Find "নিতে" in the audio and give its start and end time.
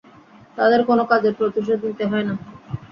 1.85-2.03